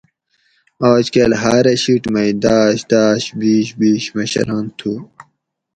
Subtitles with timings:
[0.91, 4.93] آجکل ہاۤرہ شیٹ مئی داش داش بیش بیش مشران تھو